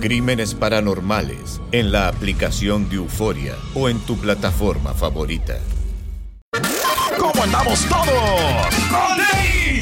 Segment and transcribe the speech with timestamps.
[0.00, 5.58] Crímenes Paranormales en la aplicación de Euforia o en tu plataforma favorita.
[7.18, 9.43] ¿Cómo andamos todos?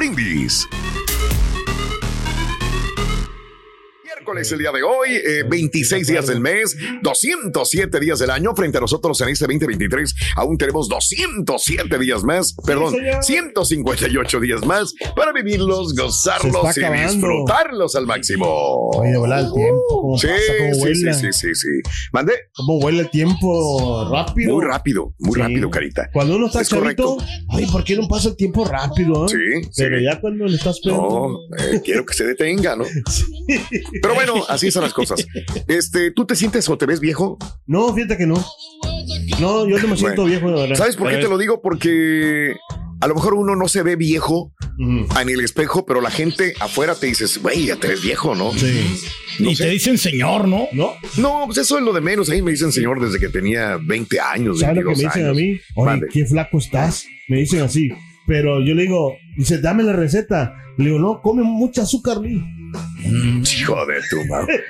[0.00, 0.66] Brindis.
[4.30, 8.54] Miércoles el día de hoy, eh, 26 días del mes, 207 días del año.
[8.54, 14.94] Frente a nosotros en este 2023 aún tenemos 207 días más, perdón, 158 días más
[15.16, 17.12] para vivirlos, gozarlos y acabando.
[17.12, 18.46] disfrutarlos al máximo.
[18.90, 19.82] Oye, vuela el tiempo.
[20.00, 20.52] ¿Cómo Sí, pasa?
[20.58, 21.68] ¿Cómo sí, sí, sí, sí, sí.
[22.12, 22.32] Mande.
[22.54, 24.54] ¿Cómo vuela el tiempo rápido?
[24.54, 25.40] Muy rápido, muy Sí.
[25.40, 26.08] rápido, Carita.
[26.12, 29.26] Cuando uno está Es ay, ¿por qué no pasa el tiempo rápido?
[29.26, 29.28] eh?
[29.28, 30.04] Sí, Pero sí.
[30.04, 31.40] ya cuando le estás pegando.
[31.50, 32.84] No, eh, quiero que se detenga, ¿no?
[34.02, 35.26] Pero bueno, así son las cosas.
[35.68, 37.38] Este, ¿tú te sientes o te ves viejo?
[37.66, 38.34] No, fíjate que no.
[39.40, 40.76] No, yo no me siento Bueno, viejo, de verdad.
[40.76, 41.60] ¿Sabes por qué te lo digo?
[41.62, 42.54] Porque
[43.00, 46.94] a lo mejor uno no se ve viejo en el espejo, pero la gente afuera
[46.94, 48.52] te dices, güey, ya te ves viejo, ¿no?
[48.52, 48.96] Sí.
[49.38, 49.64] No y sé.
[49.64, 50.68] te dicen señor, ¿no?
[50.72, 50.92] ¿No?
[51.16, 52.28] No, pues eso es lo de menos.
[52.28, 55.22] Ahí me dicen señor desde que tenía 20 años, ¿Sabes lo que 22 me dicen
[55.24, 55.36] años.
[55.36, 55.60] a mí?
[55.76, 57.06] Oye, qué flaco estás.
[57.28, 57.88] Me dicen así.
[58.26, 60.54] Pero yo le digo, dice, dame la receta.
[60.76, 62.42] Le digo, no, come mucha azúcar, Lee.
[63.04, 64.62] Hijo de tu madre.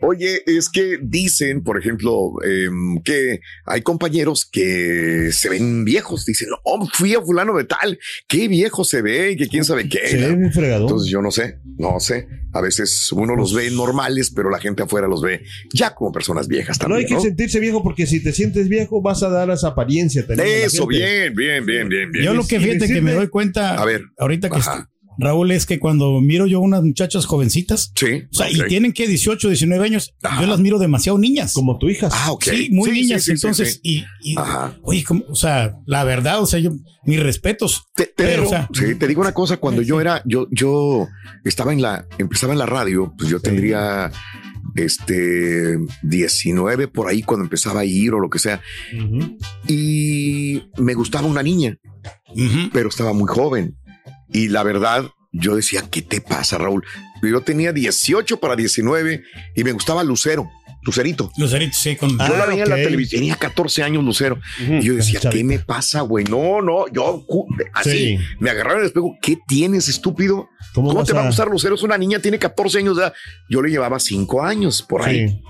[0.00, 6.24] Oye, es que dicen, por ejemplo, em, que hay compañeros que se ven viejos.
[6.24, 9.88] Dicen, no, fui a fulano de tal, qué viejo se ve y que quién sabe
[9.88, 10.06] qué.
[10.08, 10.82] Se ve bien fregado.
[10.82, 12.28] Entonces yo no sé, no sé.
[12.52, 15.42] A veces uno los ve normales, pero la gente afuera los ve
[15.72, 17.20] ya como personas viejas no hay que ¿no?
[17.20, 20.26] sentirse viejo porque si te sientes viejo vas a dar esa apariencia.
[20.26, 20.96] también a la Eso, gente.
[20.96, 22.24] bien, bien, bien, bien, bien.
[22.24, 24.90] Yo lo que fíjate que me doy cuenta A ver, ahorita que ajá.
[25.18, 28.22] Raúl es que cuando miro yo unas muchachas jovencitas, Sí.
[28.30, 30.40] o sea, y tienen que 18, 19 años, Ajá.
[30.40, 31.52] yo las miro demasiado niñas.
[31.52, 32.08] Como tu hija.
[32.12, 32.42] Ah, ok.
[32.44, 33.22] Sí, muy Sí, niñas.
[33.22, 34.04] sí, sí, sí, entonces, sí.
[34.22, 34.76] y, y Ajá.
[34.82, 35.24] oye, ¿cómo?
[35.28, 36.72] o sea, la verdad, o sea, yo,
[37.04, 37.84] mis respetos.
[37.94, 40.46] Te, te Pero, digo, o sea, sí, te digo una cosa, cuando yo era, yo,
[40.50, 41.06] yo
[41.44, 44.10] estaba en la, empezaba en la radio, pues yo tendría
[44.74, 48.60] este 19 por ahí cuando empezaba a ir o lo que sea,
[49.68, 51.78] y me gustaba una niña,
[52.72, 53.76] pero estaba muy joven.
[54.32, 56.84] Y la verdad, yo decía, ¿qué te pasa, Raúl?
[57.22, 59.22] Yo tenía 18 para 19
[59.56, 60.50] y me gustaba Lucero,
[60.82, 61.32] Lucerito.
[61.38, 62.20] Lucerito, sí, con.
[62.20, 64.38] Ah, Yo la veía en la televisión, tenía 14 años Lucero.
[64.58, 65.20] Y yo decía.
[65.30, 66.24] ¿qué me pasa, güey?
[66.26, 67.24] No, no, yo
[67.72, 68.18] así Sí.
[68.40, 69.16] me agarraron el espejo.
[69.22, 70.50] ¿Qué tienes, estúpido?
[70.74, 71.74] ¿Cómo, ¿Cómo, vas te va a gustar Lucero?
[71.76, 72.98] Es una niña, tiene 14 años.
[72.98, 73.12] ya.
[73.48, 75.28] Yo le llevaba 5 años por ahí.
[75.28, 75.42] Sí.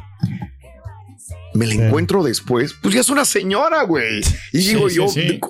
[1.55, 1.81] Me la Sí.
[1.81, 2.75] encuentro después.
[2.83, 4.21] Pues ya es una señora, güey.
[4.53, 5.41] Y Sí, digo sí, yo, sí.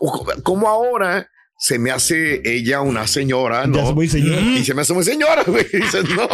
[0.42, 1.28] ¿cómo ahora
[1.66, 3.76] se me hace ella una señora, ¿no?
[3.76, 4.38] Ya es muy señora.
[4.42, 5.64] Y se me hace muy señora, güey.
[5.72, 6.28] Dices, no,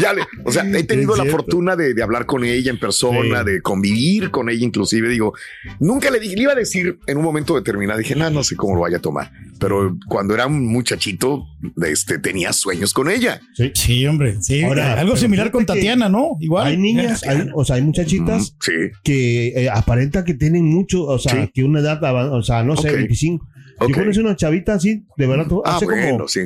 [0.00, 3.40] ya le, o sea, he tenido la fortuna de, de hablar con ella en persona,
[3.44, 3.50] Sí.
[3.50, 5.10] de convivir con ella, inclusive.
[5.10, 5.34] Digo,
[5.78, 8.56] nunca le, di- le iba a decir en un momento determinado, dije, no, no sé
[8.56, 9.30] cómo lo vaya a tomar.
[9.60, 11.44] Pero cuando era un muchachito,
[11.84, 13.42] este, tenía sueños con ella.
[13.74, 14.38] Sí, hombre.
[14.40, 14.62] Sí.
[14.62, 16.38] Ahora, Algo similar con Tatiana, ¿no?
[16.40, 16.66] Igual.
[16.68, 18.72] Hay niñas, hay, o sea, hay muchachitas Sí.
[19.04, 21.50] que eh, aparenta que tienen mucho, o sea, Sí.
[21.52, 22.00] que una edad,
[22.32, 22.96] o sea, no sé, Ok.
[22.96, 23.48] 25.
[23.84, 23.90] Ok.
[23.90, 26.40] Yo conocí una chavita así, de verdad, Ah, hace bueno, como sí.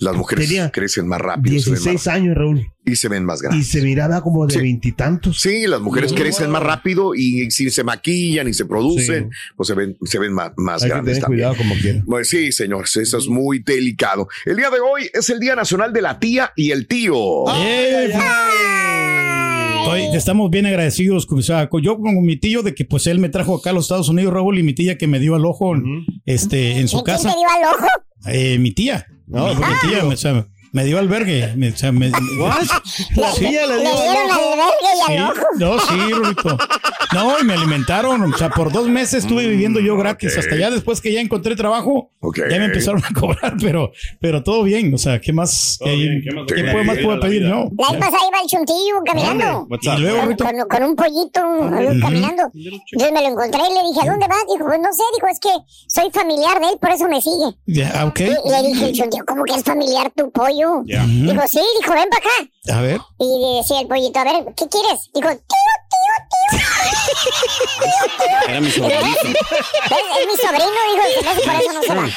[0.00, 2.66] Las mujeres Tenía crecen más rápido se ven 16 más- años, Raúl.
[2.84, 3.68] y se ven más Y grandes.
[3.68, 5.40] se miraba como de veintitantos.
[5.40, 9.36] Sí, las mujeres crecen más rápido y si se maquillan y se producen, Sí.
[9.56, 11.38] pues se ven, se ven más, más Hay que grandes tener también.
[11.48, 12.02] cuidado como quiera.
[12.06, 14.28] Pues sí, señores, eso es muy delicado.
[14.46, 17.44] El día de hoy es el Día Nacional de la Tía y el Tío.
[17.56, 18.12] Eh,
[19.96, 21.26] estoy- estamos bien agradecidos
[21.82, 24.32] yo con mi tío de que pues él me trajo acá a los Estados Unidos,
[24.32, 25.74] Raúl, y mi tía que me dio al ojo
[26.26, 27.30] este, en su ¿Y quién casa.
[27.30, 27.86] te dio al ojo?
[28.26, 29.06] Eh, mi tía.
[29.26, 31.52] No, mi, porque- tía, o sea, me dio albergue.
[31.56, 32.10] Me, o sea, me-
[33.16, 33.44] La Sí.
[33.44, 35.46] le Le dio dieron albergue y Sí, al ojo.
[35.58, 36.58] no, sí, Rulito.
[37.14, 38.22] No, y me alimentaron.
[38.32, 40.36] O sea, por dos meses estuve viviendo yo gratis.
[40.36, 42.10] Hasta ya después que ya encontré trabajo,
[42.50, 44.92] ya me empezaron a cobrar, pero, pero todo bien.
[44.94, 45.78] O sea, ¿qué más?
[45.82, 47.28] ¿Qué, bien, ¿qué más ¿qué puede puedo- más pedir puedo la
[47.64, 47.70] yo?
[47.78, 49.68] La vez pasada iba el chuntillo caminando.
[49.80, 51.40] Y luego, Con, Rulito, con- con un pollito
[52.00, 52.42] caminando.
[52.54, 54.38] Entonces me lo encontré y le dije, ¿a dónde vas?
[54.52, 55.50] Dijo, pues no sé, dijo, es que
[55.86, 57.56] soy familiar de él, por eso me sigue.
[57.66, 58.20] ya, ah, ok.
[58.20, 60.57] Y le dije, el chuntillo, ¿cómo que es familiar tu pollo?
[60.86, 61.04] Ya.
[61.04, 62.76] Dijo, sí, dijo, ven para acá.
[62.78, 63.00] A ver.
[63.18, 65.10] Y decía el pollito, a ver, ¿qué quieres?
[65.14, 65.67] Dijo, tío.
[68.48, 69.28] Era mi sobrinito.
[69.28, 70.80] Es, mi sobrino,
[71.22, 72.08] y hace por eso no se va.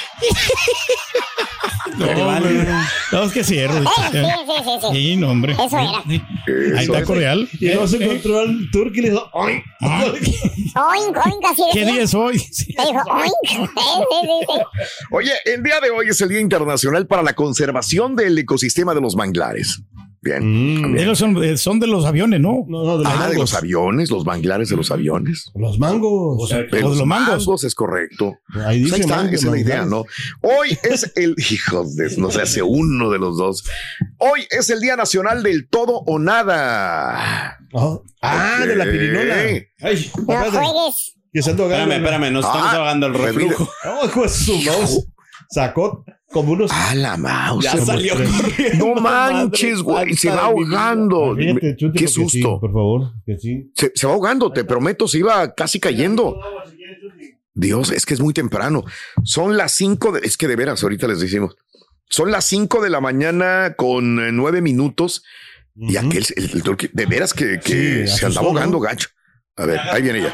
[1.98, 2.68] No, hombre,
[3.12, 3.58] no, es que sí.
[3.60, 3.78] Eh, sí,
[4.12, 4.20] sí,
[4.64, 4.88] sí, sí.
[4.94, 5.54] Sí, no, hombre.
[5.54, 6.04] Eso era.
[6.78, 7.06] Ahí está es.
[7.06, 7.50] Correal.
[7.60, 8.04] Y no se Eh, eh.
[8.06, 9.64] encontró al turco y le dijo, ¡ay!
[9.82, 12.38] Ah, Oink, oink, así ¿Qué día es hoy?
[12.38, 14.66] Dijo, oink.
[15.12, 19.02] Oye, el día de hoy es el Día Internacional para la Conservación del Ecosistema de
[19.02, 19.82] los Manglares.
[20.24, 20.82] Bien.
[20.92, 20.98] Mm.
[21.00, 22.64] Ellos son, eh, son de los aviones, ¿no?
[22.68, 25.52] No, no, de los Ah, de los aviones, los manglares de los aviones.
[25.56, 26.48] Los mangos.
[26.50, 27.64] De de los mangos.
[27.64, 28.36] es correcto.
[28.66, 29.86] Ahí Pues dice ahí está, mango, esa es la idea.
[29.86, 30.06] ¿no?
[30.42, 33.64] Hoy es el, hijos de, no se hace uno de los dos.
[34.18, 37.58] Hoy es el Día Nacional del Todo o Nada.
[37.74, 38.04] Oh.
[38.22, 39.36] Ah, de la pirinola.
[39.80, 41.16] Ay, No juegues.
[41.34, 43.68] Espérame, espérame, nos estamos Ah, ahogando el reflujo.
[43.86, 45.08] No, hijo de su mouse.
[45.50, 46.72] Sacó como unos.
[46.74, 47.64] Ah, la mouse.
[47.64, 48.86] Ya salió corriendo.
[48.94, 51.36] No manches, güey, se va ahogando.
[51.38, 52.60] Qué sí, susto.
[52.60, 53.72] por favor, que sí.
[53.76, 56.40] Se, se va ahogando, te prometo, se iba casi cayendo.
[57.54, 58.84] Dios, es que es muy temprano.
[59.24, 61.56] Son las cinco, de- es que de veras, ahorita les decimos.
[62.10, 65.24] Son las cinco de la mañana con eh, nueve minutos
[65.76, 66.64] y aquel, el,
[66.94, 68.82] de veras que, que Sí, se anda asustó, ahogando ¿no?
[68.82, 69.10] gacho.
[69.58, 70.34] A ver, ahí viene ella.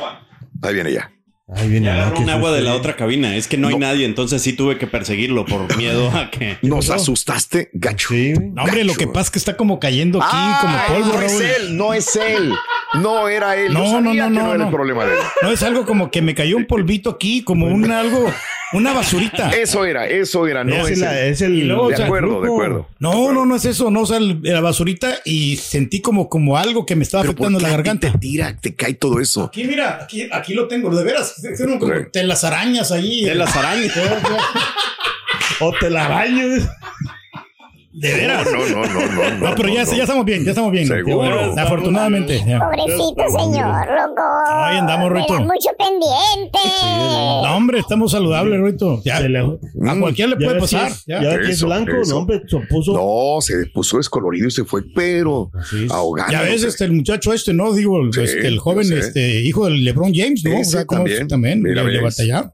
[0.61, 1.11] Ahí viene ella.
[1.55, 1.89] Ahí viene.
[1.89, 2.21] Agarró ¿no?
[2.23, 3.35] un agua de la otra cabina.
[3.37, 6.57] Es que no, hay nadie, entonces sí tuve que perseguirlo por miedo a que.
[6.61, 8.09] Nos asustaste, gacho.
[8.09, 8.33] Sí.
[8.33, 11.21] No, hombre, lo que pasa es que está como cayendo aquí, Ah, como polvo, no
[11.25, 11.43] es Raúl.
[11.43, 12.53] él, no es él.
[12.95, 13.73] No era él.
[13.73, 14.71] No, Yo sabía no, no, que no, era el no.
[14.71, 15.19] problema de él.
[15.41, 18.29] No, es algo como que me cayó un polvito aquí, como un algo,
[18.73, 19.49] una basurita.
[19.51, 21.31] Eso era, eso era, no es, es, la- él.
[21.33, 21.67] es el.
[21.67, 22.87] Luego, De o sea, acuerdo, de acuerdo.
[22.99, 26.57] No, no, no es eso, no, o sea, el- la basurita y sentí como, como
[26.57, 28.11] algo que me estaba Pero ¿por afectando qué la garganta.
[28.11, 29.45] Te tira, te cae todo eso.
[29.45, 33.25] Aquí, mira, aquí, aquí lo tengo, de veras, de las arañas ahí.
[33.25, 33.93] De las arañas.
[35.59, 36.45] O te la baño.
[37.99, 38.47] De veras.
[38.51, 39.49] No, no, no, no, no.
[39.49, 39.91] No, pero ya, no.
[39.93, 40.87] ya estamos bien, ya estamos bien.
[40.87, 41.53] Seguro.
[41.57, 42.43] Afortunadamente.
[42.47, 42.59] ya.
[42.59, 44.21] Pobrecito señor, loco.
[44.47, 45.33] Ahí andamos, Rito.
[45.39, 46.59] mucho pendiente.
[46.83, 49.01] No, hombre, estamos saludables, Ruito.
[49.03, 50.91] Ya, Se le- a cualquiera le puede pasar.
[50.91, 51.19] es- ya.
[51.19, 52.11] Que es Eso, blanco, eso.
[52.13, 52.93] no, hombre, se puso.
[52.93, 55.49] No, se puso descolorido y se fue, pero
[55.89, 56.31] ahogando.
[56.31, 57.73] Ya ves, este, el muchacho este, ¿no?
[57.73, 60.51] Digo, Sí, este, el joven, este, hijo del LeBron James, ¿no?
[60.51, 61.27] Ese ¿cómo es?
[61.27, 61.27] también.
[61.27, 61.99] también Mira, le.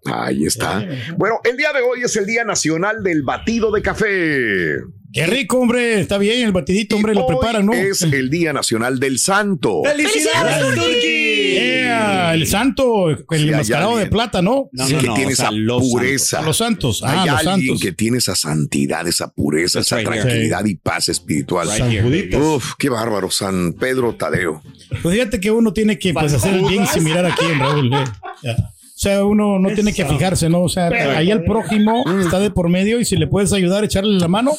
[0.06, 0.86] Ahí está.
[1.18, 4.78] Bueno, el día de hoy es el Día Nacional del Batido de Café.
[5.13, 5.99] Qué rico, hombre.
[6.01, 7.73] Está bien, el batidito, hombre, lo Hoy preparan, ¿no?
[7.73, 9.81] Es el Día Nacional del Santo.
[9.83, 11.53] ¡Felicidades, Turki!
[11.53, 14.69] Yeah, el santo, el hay enmascarado de plata, ¿no?
[14.71, 16.41] No, Sí, no, que no, tiene o sea, esa los pureza.
[16.41, 17.03] Los santos.
[17.03, 17.81] Hay Ah, los alguien santos.
[17.81, 20.21] que tiene esa santidad, esa pureza, That's esa right here.
[20.21, 21.69] tranquilidad y paz espiritual.
[21.69, 22.33] Right.
[22.35, 24.63] Uf, qué bárbaro, San Pedro Tadeo.
[25.03, 27.93] Pues fíjate que uno tiene que pues, hacer el bien sin mirar aquí en Raúl.
[27.93, 28.03] eh.
[28.41, 28.72] Ya.
[29.04, 30.62] O sea, uno no tiene que fijarse, ¿no?
[30.64, 34.18] O sea, ahí el prójimo está de por medio y si le puedes ayudar, echarle
[34.18, 34.52] la mano.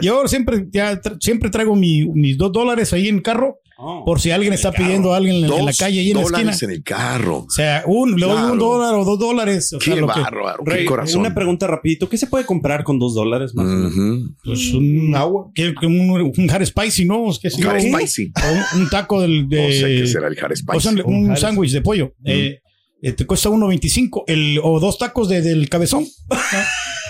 [0.00, 4.04] Yo siempre, ya, tra- siempre traigo mi- mis dos dólares ahí en el carro Oh.
[4.04, 6.38] por si alguien está pidiendo a alguien en, en la calle ahí en la esquina.
[6.38, 7.38] dólares en el carro.
[7.38, 8.52] O sea, un, le doy Claro.
[8.52, 9.72] un dólar o dos dólares.
[9.72, 11.20] O sea, Qué lo que, qué Rey, corazón.
[11.20, 12.08] una pregunta rapidito.
[12.08, 13.66] ¿Qué se puede comprar con dos dólares más?
[14.44, 17.28] pues un agua, que un, un spicy, ¿no?
[17.28, 18.30] Es que si Hot no, spicy.
[18.36, 20.76] o un, un taco del, de, No sé qué será el hot spicy.
[20.76, 22.14] o sea, un Un sándwich de pollo.
[22.24, 22.60] Eh,
[23.10, 26.06] te cuesta 1.25 el o dos tacos de, del cabezón.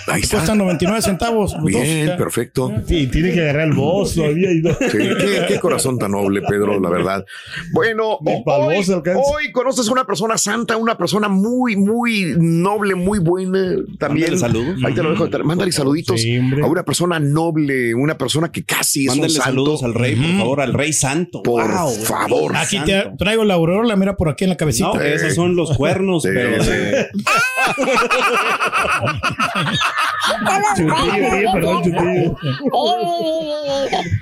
[0.07, 0.39] Ahí está.
[0.39, 1.53] Cuestan 99 centavos.
[1.53, 2.73] dos, Bien, perfecto.
[2.87, 4.53] Sí, tiene que agarrar el voz todavía.
[4.53, 4.71] Y no.
[4.75, 7.25] Sí, qué, qué corazón tan noble, Pedro, la verdad.
[7.73, 8.85] Bueno, hoy,
[9.17, 13.77] hoy conoces una persona santa, una persona muy, muy noble, muy buena.
[13.99, 14.31] También.
[14.33, 14.81] Mándale saludos.
[14.85, 15.29] Ahí te lo dejo.
[15.45, 19.51] Mándale saluditos Sí, a una persona noble, una persona que casi es Mándale un santo.
[19.51, 21.43] saludos al rey, por favor, al rey santo.
[21.43, 22.57] Por Wow, favor.
[22.57, 24.91] Aquí te traigo la aureola, mira por aquí en la cabecita.
[24.95, 26.71] No, esos son los cuernos, Sí, pero sí.
[30.77, 32.37] Chutillo, tío, perdón, chutillo.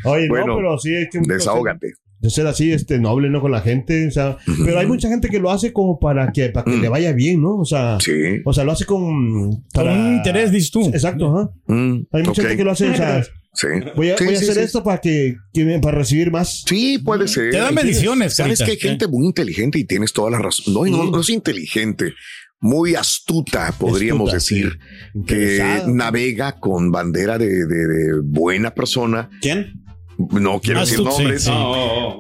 [0.05, 1.93] Oye, Bueno, no, pero sí es que Desahógate.
[2.21, 3.41] de ser así, este, noble, ¿no?
[3.41, 6.49] Con la gente, o sea, pero hay mucha gente que lo hace como para que,
[6.51, 7.57] para que le vaya bien, ¿no?
[7.59, 7.99] O sea.
[8.01, 8.13] Sí.
[8.45, 9.51] o sea, lo hace con...
[9.51, 10.87] Con para- un interés, dices tú.
[10.89, 11.51] Exacto, ajá.
[11.67, 12.49] Mm, Hay mucha ok.
[12.49, 13.23] gente que lo hace, o sea,
[13.53, 13.67] Sí.
[13.97, 14.61] voy a, Sí, voy a sí, hacer sí.
[14.61, 16.63] esto para que, que- para recibir más.
[16.67, 17.51] Sí, puede ser.
[17.51, 18.35] Te dan bendiciones.
[18.37, 18.65] Sabes Carita.
[18.65, 20.73] que hay gente muy inteligente y tienes toda la razón.
[20.75, 22.13] No, no, no es inteligente,
[22.61, 24.79] muy astuta, podríamos Astuta, decir,
[25.15, 25.23] sí.
[25.27, 29.31] que navega con bandera de, de- de buena persona.
[29.41, 29.83] ¿Quién?
[30.19, 31.45] No quiero decir Astuto, sí, nombres.
[31.45, 31.51] sí.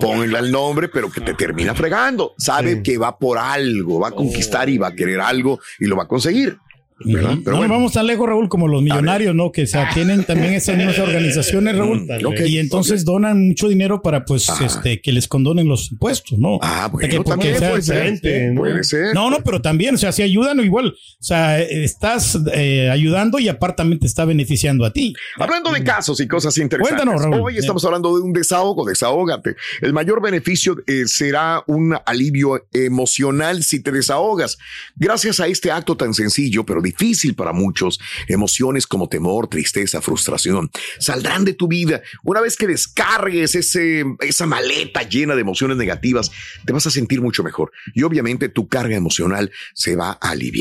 [0.00, 2.32] Ponle el nombre, pero que te termina fregando.
[2.38, 2.82] Sabe Sí.
[2.82, 6.04] que va por algo, va a conquistar y va a querer algo y lo va
[6.04, 6.56] a conseguir.
[7.04, 7.36] ¿Verdad?
[7.44, 7.74] Pero no bueno.
[7.74, 9.52] vamos tan lejos, Raúl, como los millonarios, ¿no?
[9.52, 12.06] Que o sea, tienen también esas mismas organizaciones, Raúl.
[12.06, 16.58] Mm, y entonces donan mucho dinero para, pues, este, que les condonen los impuestos, ¿no?
[16.62, 17.94] Ah, O que bueno, porque también sea puede ser.
[17.96, 18.60] diferente, ¿no?
[18.60, 19.14] Puede ser.
[19.14, 20.88] No, no, pero también, o sea, si ayudan igual.
[20.88, 25.14] O sea, eh, estás eh, ayudando y aparte también te está beneficiando a ti.
[25.36, 27.46] Hablando de casos y cosas interesantes, Cuéntanos, Raúl.
[27.46, 29.56] hoy estamos hablando de un desahogo, desahógate.
[29.80, 34.58] El mayor beneficio eh, será un alivio emocional si te desahogas.
[34.96, 40.70] Gracias a este acto tan sencillo, pero difícil para muchos, emociones como temor, tristeza, frustración,
[40.98, 42.00] saldrán de tu vida.
[42.22, 46.30] Una vez que descargues ese, esa maleta llena de emociones negativas,
[46.64, 47.72] te vas a sentir mucho mejor.
[47.94, 50.60] Y obviamente tu carga emocional se va a aliviar.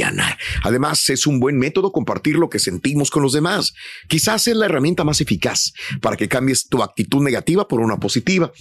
[0.64, 3.74] Además, es un buen método compartir lo que sentimos con los demás.
[4.08, 8.52] Quizás es la herramienta más eficaz para que cambies tu actitud negativa por una positiva.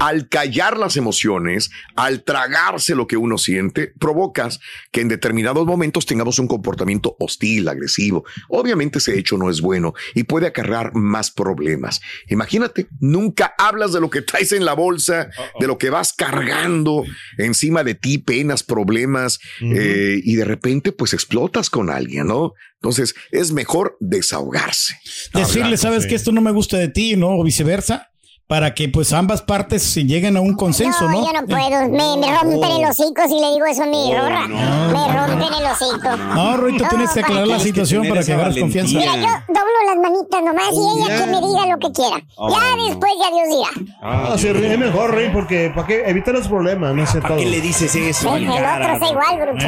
[0.00, 6.06] Al callar las emociones, al tragarse lo que uno siente, provocas que en determinados momentos
[6.06, 8.24] tengamos un comportamiento hostil, agresivo.
[8.48, 12.00] Obviamente ese hecho no es bueno y puede acarrear más problemas.
[12.28, 17.04] Imagínate, nunca hablas de lo que traes en la bolsa, de lo que vas cargando
[17.36, 22.54] encima de ti, penas, problemas, eh, y de repente pues explotas con alguien, ¿no?
[22.74, 24.98] Entonces es mejor desahogarse.
[25.34, 26.10] Decirle, Hablar, sabes sí.
[26.10, 27.38] que esto no me gusta de ti, ¿no?
[27.38, 28.10] O viceversa,
[28.48, 31.26] para que pues ambas partes se lleguen a un consenso, No, ¿no?
[31.26, 31.82] yo no puedo.
[31.90, 34.48] Me, me rompen el hocico si le digo eso a mi rorra.
[34.48, 36.16] Me rompen el hocico.
[36.34, 38.98] No, Roy, tú tienes que aclarar la que situación para que agarres confianza.
[38.98, 41.24] Mira, yo doblo las manitas nomás y ella Ya.
[41.26, 42.16] que me diga lo que quiera.
[42.36, 42.84] Oh, ya no.
[42.86, 43.96] después ya Dios dirá.
[44.00, 47.28] Ah, sí, es mejor, Rey, porque para qué evitar los problemas, no sé todo.
[47.28, 48.34] ¿Para qué le dices eso?
[48.34, 49.66] El, el otro está igual, bruto.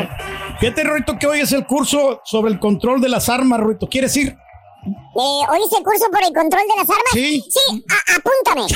[0.58, 3.88] Fíjate, Roito, que hoy es el curso sobre el control de las armas, Roito.
[3.88, 4.36] ¿Quieres ir?
[4.82, 7.12] Eh, ¿Oíste el curso por el control de las armas?
[7.12, 7.44] Sí.
[7.50, 8.66] Sí, a- apúntame.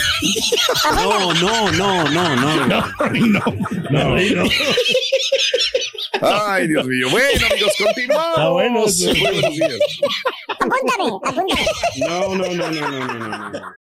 [1.03, 2.67] No, no, no, no, no.
[3.91, 4.45] No, Rey, no.
[6.21, 7.09] Ay, Dios mío.
[7.11, 8.29] Bueno, amigos, continuamos.
[8.37, 9.05] Está bueno eso.
[9.07, 9.79] Muy buenos días.
[10.49, 11.67] Apúntame, apúntame.
[11.99, 13.75] No, no, no, no, no, no, no, no.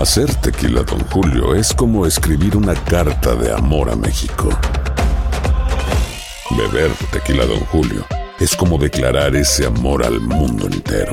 [0.00, 4.48] Hacer tequila, Don Julio, es como escribir una carta de amor a México.
[6.50, 8.06] Beber tequila, Don Julio,
[8.38, 11.12] es como declarar ese amor al mundo entero.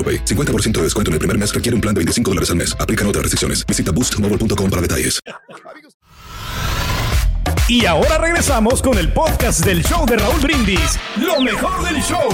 [0.00, 0.24] AroPay.
[0.24, 2.74] 50% de descuento en el primer mes requiere un plan de 25 dólares al mes.
[2.80, 3.66] Aplican otras restricciones.
[3.66, 5.20] Visita boostmobile.com para detalles.
[7.68, 10.98] Y ahora regresamos con el podcast del show de Raúl Brindis.
[11.16, 12.28] Lo mejor del show.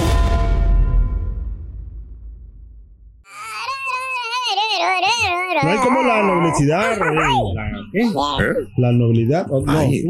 [5.63, 7.33] No hay como la nobleza, Rey.
[7.53, 8.01] La, ¿qué?
[8.01, 8.67] ¿Eh?
[8.77, 9.47] La noblidad.
[9.49, 10.05] oh, it.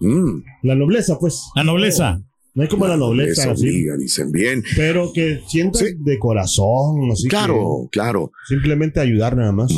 [0.00, 0.42] Mm.
[0.62, 1.50] La nobleza, pues.
[1.54, 2.20] La nobleza.
[2.56, 3.68] No hay como la nobleza, Les así.
[3.68, 4.64] obliga, dicen bien.
[4.76, 8.32] Pero que sientas de corazón, así Claro, que claro.
[8.48, 9.70] Simplemente ayudar nada más.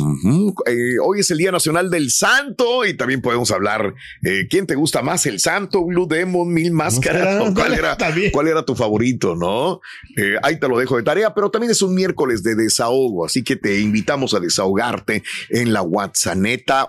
[0.65, 3.93] Eh, hoy es el Día Nacional del Santo y también podemos hablar.
[4.23, 5.25] eh, ¿Quién te gusta más?
[5.25, 7.41] ¿El Santo, Blue Demon, Mil Máscaras?
[7.41, 7.97] ¿O ¿Cuál era,
[8.31, 9.81] ¿Cuál era tu favorito, no?
[10.15, 13.43] Eh, ahí te lo dejo de tarea, pero también es un miércoles de desahogo, así
[13.43, 16.37] que te invitamos a desahogarte en la WhatsApp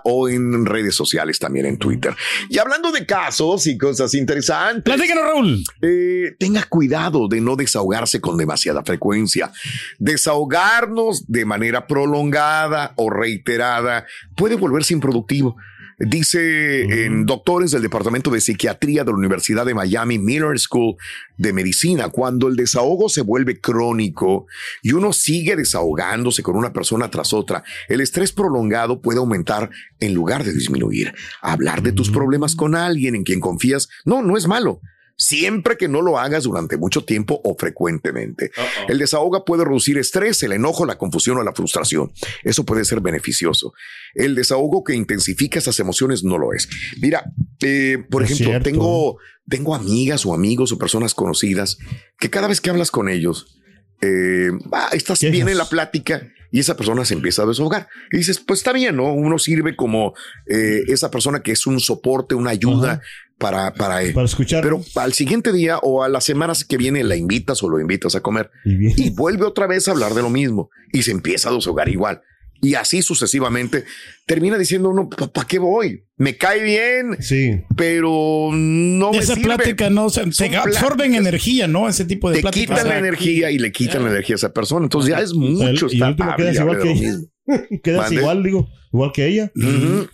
[0.05, 2.13] o en redes sociales, también en Twitter.
[2.49, 4.83] Y hablando de casos y cosas interesantes.
[4.83, 5.63] Platícanos, Raúl.
[5.81, 9.51] Eh, tenga cuidado de no desahogarse con demasiada frecuencia.
[9.99, 15.55] Desahogarnos de manera prolongada o reiterada puede volverse improductivo.
[16.03, 20.95] Dice en doctores del Departamento de Psiquiatría de la Universidad de Miami Miller School
[21.37, 24.47] de Medicina, cuando el desahogo se vuelve crónico
[24.81, 29.69] y uno sigue desahogándose con una persona tras otra, el estrés prolongado puede aumentar
[29.99, 31.13] en lugar de disminuir.
[31.39, 34.81] Hablar de tus problemas con alguien en quien confías, no, no es malo
[35.21, 38.49] siempre que no lo hagas durante mucho tiempo o frecuentemente.
[38.87, 42.11] El desahogo puede reducir estrés, el enojo, la confusión o la frustración.
[42.43, 43.71] Eso puede ser beneficioso.
[44.15, 46.67] El desahogo que intensifica esas emociones no lo es.
[46.99, 47.23] Mira,
[47.61, 48.69] eh, por Es ejemplo, cierto.
[48.71, 51.77] tengo, tengo amigas o amigos o personas conocidas
[52.17, 53.59] que cada vez que hablas con ellos,
[54.01, 57.87] eh, ah, estás bien en la plática y esa persona se empieza a desahogar.
[58.11, 59.13] Y dices, pues está bien, ¿no?
[59.13, 60.15] Uno sirve como
[60.47, 63.01] eh, esa persona que es un soporte, una ayuda
[63.41, 64.63] para, para, Para escuchar.
[64.63, 68.15] Pero al siguiente día o a las semanas que viene la invitas o lo invitas
[68.15, 71.53] a comer y, vuelve otra vez a hablar de lo mismo y se empieza a
[71.53, 72.21] desahogar igual.
[72.63, 73.85] Y así sucesivamente
[74.27, 76.05] termina diciendo uno, ¿para qué voy?
[76.17, 77.59] Me cae bien, sí.
[77.75, 79.55] pero no me Esa sirve.
[79.55, 80.21] plática no se,
[80.55, 81.89] absorben energía, ¿no?
[81.89, 82.77] Ese tipo de te pláticas.
[82.77, 84.85] quitan la energía y le quitan la energía a esa persona.
[84.85, 87.30] Entonces ya es mucho Y estar quedas igual que
[87.83, 88.15] Quedas Mande.
[88.15, 89.51] igual, digo, igual que ella.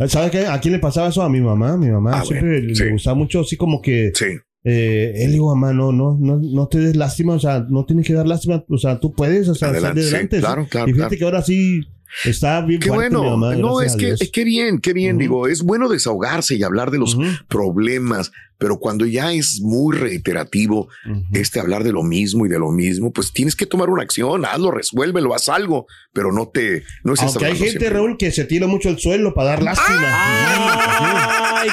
[0.08, 0.46] ¿Sabes qué?
[0.48, 1.22] ¿A quién le pasaba eso?
[1.22, 1.78] A mi mamá.
[1.78, 2.90] Mi mamá Ah, siempre bueno, le sí.
[2.90, 4.12] gustaba mucho así como que.
[4.14, 4.26] Sí.
[4.64, 8.06] Eh, él dijo, mamá, no, no, no, no te des lástima, o sea, no tienes
[8.06, 10.40] que dar lástima, o sea, tú puedes, o sea, Adelante, salir sí, adelante.
[10.40, 11.20] claro, claro, Y fíjate claro.
[11.32, 11.82] que ahora sí
[12.26, 13.38] está bien Qué fuerte mi bueno.
[13.38, 15.18] mamá, no, es que, es que bien, qué bien.
[15.18, 20.88] Digo, es bueno desahogarse y hablar de los problemas, pero cuando ya es muy reiterativo
[21.32, 24.46] este hablar de lo mismo y de lo mismo, pues tienes que tomar una acción,
[24.46, 28.46] hazlo, resuélvelo, haz algo, pero no te, no es Aunque hay gente, Raúl, que se
[28.46, 30.02] tira mucho el suelo para dar lástima.
[30.02, 31.70] Ay,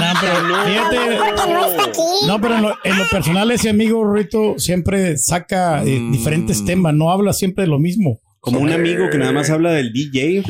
[0.00, 2.26] No, pero fíjate.
[2.26, 6.94] No, pero en lo, en lo personal, ese amigo Rito siempre saca eh, diferentes temas,
[6.94, 8.20] no habla siempre de lo mismo.
[8.44, 10.42] Como un amigo que nada más habla del DJ.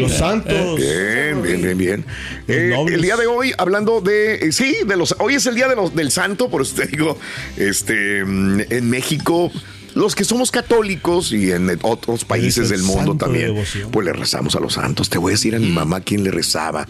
[0.00, 0.76] Los santos.
[0.76, 2.04] Bien, bien, bien, bien.
[2.48, 5.68] Eh, el día de hoy, hablando de, eh, sí, de los, hoy es el día
[5.68, 7.20] de los, del santo, por eso te digo,
[7.56, 9.52] este, mm, en México,
[9.94, 13.54] los que somos católicos y en otros países el del mundo de también,
[13.92, 15.08] pues le rezamos a los santos.
[15.08, 16.88] Te voy a decir a mi mamá quién le rezaba.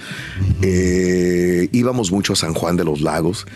[0.63, 3.47] Eh, íbamos mucho a San Juan de los Lagos.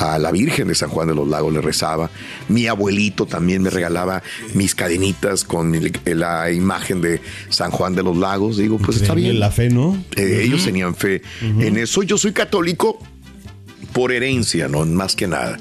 [0.00, 2.10] A la Virgen de San Juan de los Lagos le rezaba.
[2.48, 4.22] Mi abuelito también me regalaba
[4.54, 8.56] mis cadenitas con el- la imagen de San Juan de los Lagos.
[8.56, 9.38] Digo, pues está bien.
[9.40, 10.02] La fe, ¿no?
[10.16, 12.02] Eh, Ellos tenían fe en eso.
[12.02, 12.98] Yo soy católico
[13.92, 15.58] por herencia, no más que nada.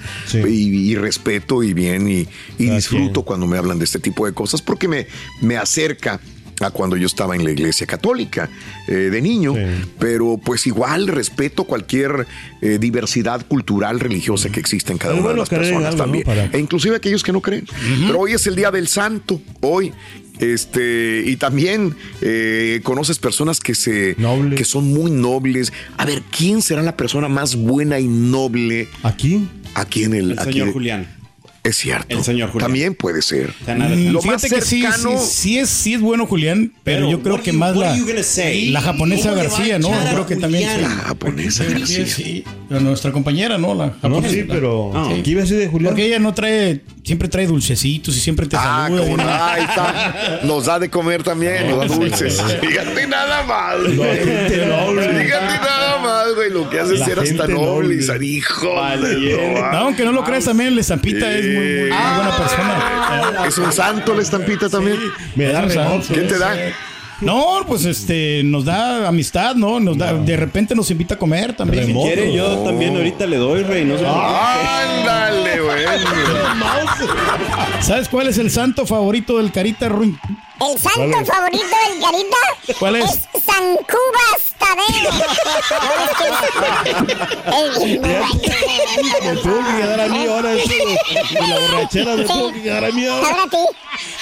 [0.47, 4.34] Y, y respeto y bien y, y disfruto cuando me hablan de este tipo de
[4.34, 5.08] cosas porque me,
[5.41, 6.19] me acerca
[6.62, 8.50] a cuando yo estaba en la iglesia católica
[8.88, 9.54] eh, de niño,
[9.98, 12.26] pero pues igual respeto cualquier
[12.62, 16.04] eh, diversidad cultural religiosa que exista en cada una de las personas algo, ¿no?
[16.04, 17.65] también, Para- e inclusive aquellos que no creen.
[18.08, 19.91] Pero hoy es el día del santo, hoy.
[20.39, 24.15] Este, y también eh, conoces personas que se
[24.56, 25.74] que son muy nobles.
[25.98, 28.88] A ver, ¿quién será la persona más buena y noble?
[29.04, 29.50] ¿Aquí?
[29.76, 31.08] Aquí en el, El aquí señor Julián.
[31.63, 32.17] Es cierto.
[32.17, 32.67] El señor Julián.
[32.67, 33.54] También puede ser.
[33.67, 35.17] Mm, Lo más Fíjate que sí, cercano.
[35.19, 37.95] sí, sí es, sí es bueno Julián, pero, Pero, yo creo que you- más la,
[37.95, 39.93] la japonesa ¿Cómo le va a García, ¿no?
[39.93, 40.82] a Creo que también.
[40.82, 42.06] La japonesa Sí, García.
[42.08, 43.76] sí, pero nuestra compañera, ¿no?
[43.76, 44.34] La japonesa.
[44.34, 45.22] sí, pero- Sí.
[45.22, 45.89] ¿Qué iba a decir de Julián?
[45.91, 49.24] Porque ella no trae, siempre trae dulcecitos y siempre te Ah, saluda.
[49.24, 49.43] no.
[49.45, 50.39] Ahí está.
[50.45, 52.41] Nos da de comer también, nos da dulces.
[52.62, 53.76] Fíjate nada más.
[53.86, 55.79] Fíjate nada
[56.30, 56.50] más, güey.
[56.52, 57.96] Lo que hace La ser hasta noble.
[57.96, 58.02] noble.
[58.02, 58.74] ser hijo.
[59.72, 63.46] No, aunque no lo creas también, el estampita es muy, muy, muy buena persona.
[63.48, 64.98] Es un santo la estampita también.
[65.36, 66.13] Me da Es remorso.
[66.13, 66.56] ¿Quién te da?
[67.22, 69.80] No, pues este, nos da amistad, ¿no?
[69.82, 71.88] Nos da, de repente nos invita a comer también.
[71.88, 73.84] Si quiere, yo también ahorita le doy, rey.
[73.84, 74.06] No sé.
[74.06, 75.86] Ándale, güey.
[77.82, 80.18] ¿Sabes cuál es el santo favorito del Carita Ruin?
[80.62, 81.28] El santo ¿Cuál es?
[81.28, 82.38] favorito del Carita
[82.80, 83.12] ¿Cuál es?
[83.45, 85.12] San Cubas Tadeo.
[87.45, 87.80] Es.
[89.24, 92.84] Me tuvo que quedar a mí ahora eso de, la borrachera, me tuvo que quedar
[92.86, 93.28] a mí ahora.
[93.30, 93.45] Ahora.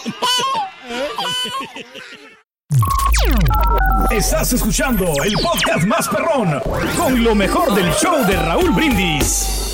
[4.11, 6.61] Estás escuchando el podcast más perrón
[6.97, 9.68] con lo mejor del show de Raúl Brindis.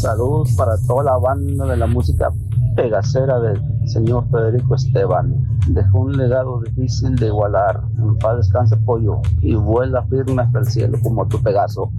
[0.00, 2.30] Saludos para toda la banda de la música
[2.76, 5.34] pegacera del señor Federico Esteban.
[5.66, 7.80] Dejó un legado difícil de igualar.
[7.98, 11.90] En paz descanse pollo y vuela firme hasta el cielo como tu Pegaso.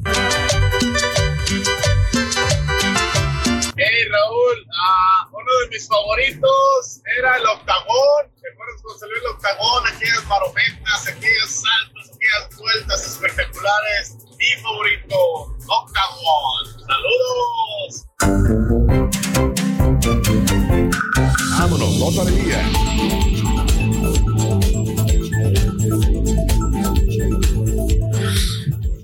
[3.76, 8.32] Hey Raúl, ah, uno de mis favoritos era el octagón.
[8.40, 9.84] ¿Te acuerdas cuando salió el octagón?
[9.94, 12.09] Aquellas marometas, aquellos saltos,
[12.58, 14.18] vueltas espectaculares.
[14.38, 15.16] Mi favorito,
[15.68, 16.64] octagón.
[16.88, 18.06] ¡Saludos!
[21.60, 23.29] Vámonos, de día.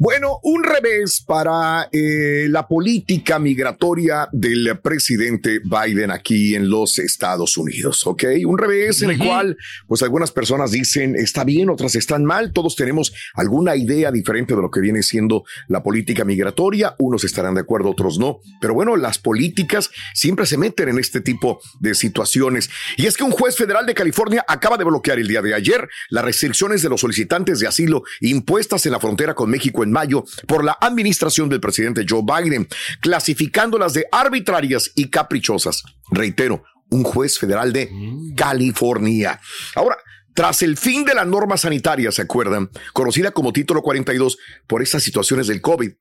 [0.06, 7.58] Bueno, un revés para eh, la política migratoria del presidente Biden aquí en los Estados
[7.58, 8.24] Unidos, ¿ok?
[8.46, 12.76] Un revés en el cual, pues algunas personas dicen está bien, otras están mal, todos
[12.76, 17.62] tenemos alguna idea diferente de lo que viene siendo la política migratoria, unos estarán de
[17.62, 22.70] acuerdo, otros no, pero bueno, las políticas siempre se meten en este tipo de situaciones.
[22.98, 25.89] Y es que un juez federal de California acaba de bloquear el día de ayer
[26.12, 30.25] las restricciones de los solicitantes de asilo impuestas en la frontera con México en mayo
[30.45, 32.67] por la administración del presidente Joe Biden,
[32.99, 35.84] clasificándolas de arbitrarias y caprichosas.
[36.12, 37.89] Reitero, un juez federal de
[38.36, 39.39] California.
[39.73, 39.97] Ahora,
[40.34, 42.69] tras el fin de la norma sanitaria, ¿se acuerdan?
[42.93, 45.91] Conocida como Título 42 por estas situaciones del COVID.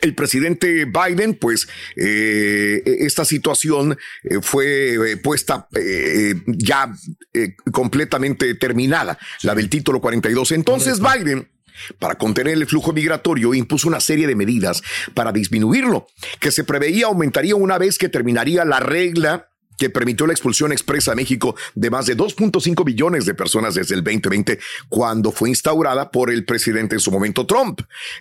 [0.00, 5.68] El presidente Biden, pues eh, esta situación eh, fue eh, puesta
[6.46, 6.92] ya
[7.72, 10.50] completamente terminada, la del título 42.
[10.52, 11.48] Entonces Biden
[11.98, 14.82] para contener el flujo migratorio, impuso una serie de medidas
[15.14, 16.06] para disminuirlo,
[16.40, 21.12] que se preveía aumentaría una vez que terminaría la regla que permitió la expulsión expresa
[21.12, 24.58] a México de más de 2.5 millones de personas desde el 2020,
[24.88, 27.80] cuando fue instaurada por el presidente en su momento Trump.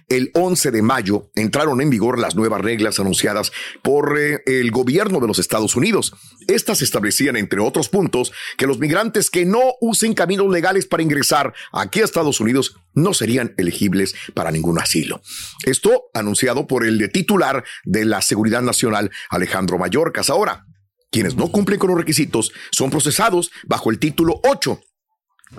[0.10, 5.20] El 11 de mayo entraron en vigor las nuevas reglas anunciadas por eh, el gobierno
[5.20, 6.14] de los Estados Unidos.
[6.48, 11.54] Estas establecían, entre otros puntos, que los migrantes que no usen caminos legales para ingresar
[11.72, 15.22] aquí a Estados Unidos no serían elegibles para ningún asilo.
[15.66, 20.30] Esto anunciado por el titular de la Seguridad Nacional, Alejandro Mayorkas.
[20.30, 20.66] Ahora,
[21.16, 24.82] quienes no cumplen con los requisitos son procesados bajo el título 8.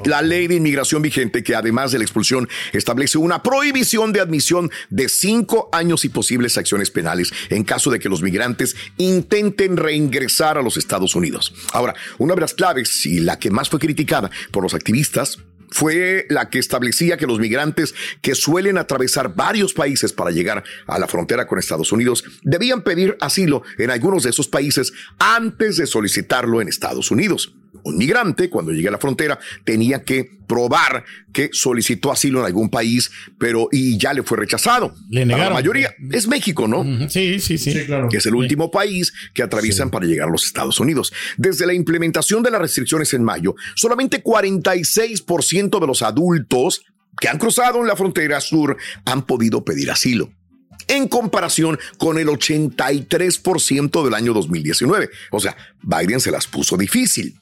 [0.05, 4.71] La ley de inmigración vigente, que además de la expulsión, establece una prohibición de admisión
[4.90, 10.59] de cinco años y posibles acciones penales en caso de que los migrantes intenten reingresar
[10.59, 11.55] a los Estados Unidos.
[11.73, 15.38] Ahora, una de las claves y la que más fue criticada por los activistas
[15.77, 20.99] fue la que establecía que los migrantes que suelen atravesar varios países para llegar a
[20.99, 25.87] la frontera con Estados Unidos debían pedir asilo en algunos de esos países antes de
[25.87, 27.53] solicitarlo en Estados Unidos.
[27.87, 32.68] Un migrante, cuando llegue a la frontera, tenía que probar que solicitó asilo en algún
[32.68, 34.92] país, pero y ya le fue rechazado.
[35.09, 35.51] Le negaron.
[35.51, 37.09] La mayoría es México, ¿no?
[37.09, 37.72] Sí, sí, sí.
[38.11, 41.12] Que es el último país que atraviesan para llegar a los Estados Unidos.
[41.37, 46.83] Desde la implementación de las restricciones en mayo, solamente 46% de los adultos
[47.20, 50.33] que han cruzado en la frontera sur han podido pedir asilo.
[50.88, 55.09] En comparación con el 83% del año 2019.
[55.31, 57.37] O sea, Biden se las puso difícil.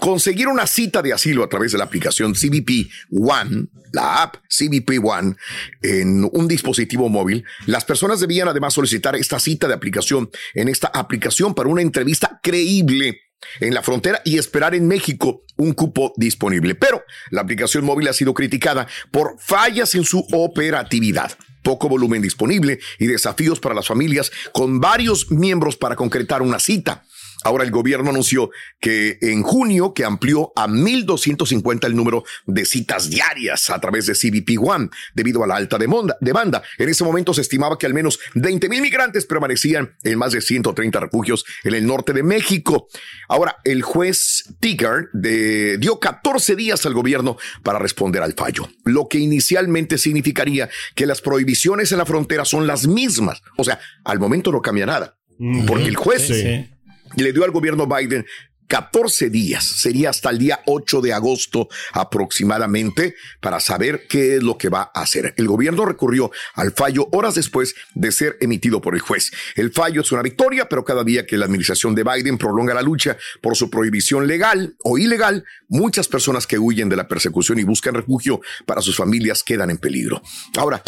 [0.00, 5.02] Conseguir una cita de asilo a través de la aplicación CBP One, la app CBP
[5.02, 5.36] One,
[5.82, 10.88] en un dispositivo móvil, las personas debían además solicitar esta cita de aplicación en esta
[10.88, 13.20] aplicación para una entrevista creíble
[13.60, 16.74] en la frontera y esperar en México un cupo disponible.
[16.74, 21.32] Pero la aplicación móvil ha sido criticada por fallas en su operatividad
[21.64, 27.04] poco volumen disponible y desafíos para las familias con varios miembros para concretar una cita.
[27.44, 33.10] Ahora el gobierno anunció que en junio que amplió a 1.250 el número de citas
[33.10, 36.62] diarias a través de CBP One debido a la alta demanda.
[36.78, 40.40] En ese momento se estimaba que al menos 20 mil migrantes permanecían en más de
[40.40, 42.88] 130 refugios en el norte de México.
[43.28, 49.08] Ahora el juez Tiger de, dio 14 días al gobierno para responder al fallo, lo
[49.08, 53.42] que inicialmente significaría que las prohibiciones en la frontera son las mismas.
[53.58, 55.18] O sea, al momento no cambia nada,
[55.66, 56.73] porque el juez Sí, sí.
[57.16, 58.24] Le dio al gobierno Biden
[58.66, 64.56] 14 días, sería hasta el día 8 de agosto aproximadamente, para saber qué es lo
[64.56, 65.34] que va a hacer.
[65.36, 69.30] El gobierno recurrió al fallo horas después de ser emitido por el juez.
[69.54, 72.82] El fallo es una victoria, pero cada día que la administración de Biden prolonga la
[72.82, 77.64] lucha por su prohibición legal o ilegal, muchas personas que huyen de la persecución y
[77.64, 80.22] buscan refugio para sus familias quedan en peligro.
[80.56, 80.82] Ahora,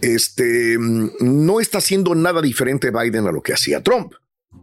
[0.00, 4.12] este mm, no está haciendo nada diferente Biden a lo que hacía Trump.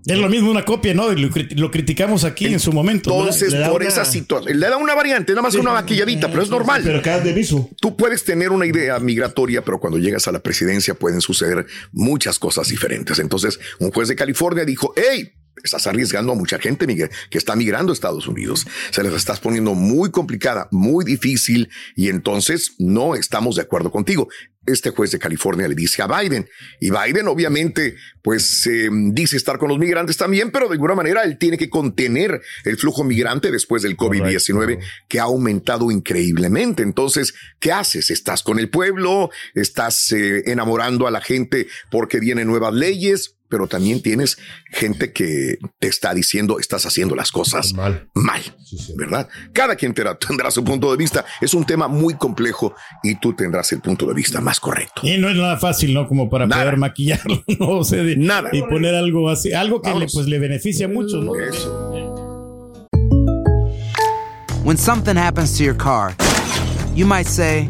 [0.05, 1.11] Es lo mismo una copia, ¿no?
[1.11, 3.09] Lo, lo criticamos aquí en su momento.
[3.09, 6.49] Entonces, por una- esa situación, le da una variante, nada más una maquilladita, pero es
[6.49, 6.81] normal.
[6.83, 7.69] Pero cada de viso.
[7.81, 12.39] Tú puedes tener una idea migratoria, pero cuando llegas a la presidencia pueden suceder muchas
[12.39, 13.19] cosas diferentes.
[13.19, 15.31] Entonces, un juez de California dijo, hey,
[15.63, 18.65] estás arriesgando a mucha gente Miguel, que está migrando a Estados Unidos.
[18.91, 24.29] Se les estás poniendo muy complicada, muy difícil, y entonces no estamos de acuerdo contigo.
[24.67, 26.47] Este juez de California le dice a Biden,
[26.79, 31.23] y Biden obviamente pues eh, dice estar con los migrantes también, pero de alguna manera
[31.23, 36.83] él tiene que contener el flujo migrante después del COVID-19 que ha aumentado increíblemente.
[36.83, 38.11] Entonces, ¿qué haces?
[38.11, 39.29] ¿Estás con el pueblo?
[39.55, 43.36] ¿Estás eh, enamorando a la gente porque vienen nuevas leyes?
[43.49, 44.37] Pero también tienes
[44.71, 48.09] gente que te está diciendo estás haciendo las cosas mal,
[48.97, 49.27] ¿verdad?
[49.53, 51.25] Cada quien tendrá, tendrá su punto de vista.
[51.41, 55.01] Es un tema muy complejo y tú tendrás el punto de vista más correcto.
[55.03, 56.07] Y no es nada fácil, ¿no?
[56.07, 57.69] Como para poder maquillarlo, ¿no?
[57.79, 58.49] O sea, de- Nada.
[58.51, 61.33] Y poner algo así, algo que le, pues, le beneficia mucho, ¿no?
[64.63, 66.13] When something happens to your car,
[66.93, 67.69] you might say,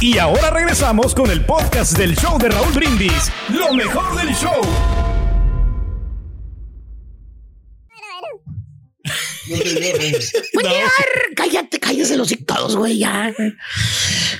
[0.00, 3.30] Y ahora regresamos con el podcast del show de Raúl Brindis.
[3.48, 4.60] Lo mejor del show.
[9.48, 10.90] Pues ya,
[11.36, 13.28] cállate, cállese los todos, güey, ya.
[13.28, 13.32] Eh,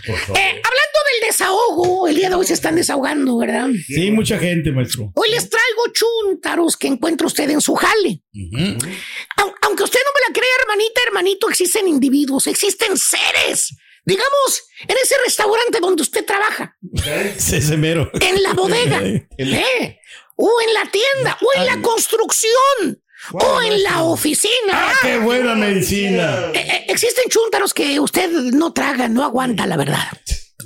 [0.09, 3.69] hablando del desahogo, el día de hoy se están desahogando, ¿verdad?
[3.87, 5.12] Sí, mucha gente, maestro.
[5.14, 8.23] Hoy les traigo chuntaros que encuentra usted en su jale.
[9.37, 13.77] Au- Aunque usted no me la crea, hermanita, hermanito, existen individuos, existen seres.
[14.07, 16.77] Digamos, en ese restaurante donde usted trabaja,
[17.38, 18.09] Sí, ese mero.
[18.21, 19.99] en la bodega, ¿eh?
[20.37, 24.53] o en la tienda, o en la construcción, o en la oficina.
[24.73, 26.53] ¡Ah, qué buena medicina!
[26.55, 30.07] Eh, eh, existen chúntaros que usted no traga, no aguanta, la verdad.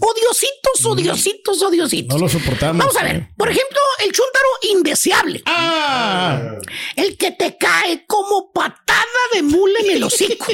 [0.01, 2.15] Odiositos, odiositos, odiositos.
[2.15, 2.79] No lo soportamos.
[2.79, 5.43] Vamos a ver, por ejemplo, el chúntaro indeseable.
[5.47, 6.57] Ah.
[6.97, 10.47] El que te cae como patada de mula en el hocico.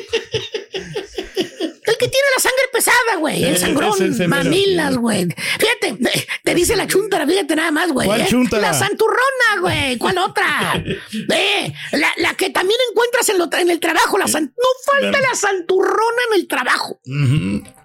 [1.87, 3.45] El que tiene la sangre pesada, güey.
[3.45, 3.97] El sangrón,
[4.29, 5.29] mamilas, güey.
[5.59, 8.09] Fíjate, eh, te dice la chuntara, fíjate nada más, güey.
[8.09, 8.27] ¿Cuál eh.
[8.29, 8.63] chúntara?
[8.63, 9.97] La santurrona, güey.
[9.99, 10.83] ¿Cuál otra?
[11.39, 14.19] Eh, la, la que también encuentras en, lo en el trabajo.
[14.19, 17.01] La san- no falta la santurrona en el trabajo.